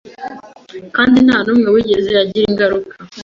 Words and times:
kandi 0.95 1.17
nta 1.25 1.37
n’umwe 1.45 1.67
wigeze 1.75 2.11
agira 2.23 2.45
ingaruka 2.51 2.93